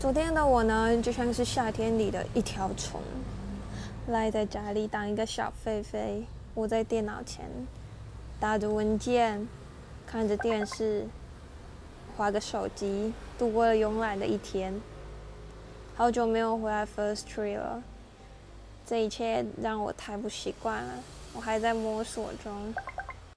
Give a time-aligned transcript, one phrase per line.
[0.00, 3.02] 昨天的我呢就像是夏天里的一条虫
[4.08, 7.44] 赖在家里当一个小狒狒窝在电脑前
[8.40, 9.46] 打着文件
[10.06, 11.06] 看着电视
[12.16, 14.72] 划个手机度过了慵懒的一天。
[15.94, 17.82] 好久没有回来 first tree 了
[18.86, 20.94] 这一切让我太不习惯了
[21.34, 22.74] 我还在摸索中。